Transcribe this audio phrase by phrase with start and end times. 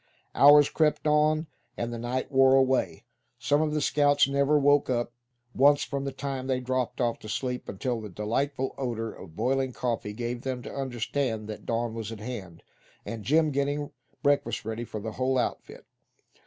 [0.33, 1.45] Hours crept on,
[1.77, 3.05] and the night wore away.
[3.37, 5.13] Some of the scouts never woke up
[5.53, 9.73] once from the time they dropped off to sleep until the delightful odor of boiling
[9.73, 12.63] coffee gave them to understand that dawn was at hand,
[13.05, 13.91] and Jim getting
[14.23, 15.85] breakfast ready for the whole outfit.